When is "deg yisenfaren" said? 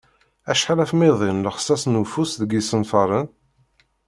2.41-3.27